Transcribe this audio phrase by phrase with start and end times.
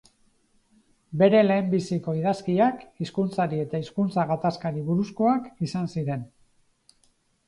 [1.21, 6.25] Bere lehenbiziko idazkiak hizkuntzari eta hizkuntza gatazkari buruzkoak izan ziren.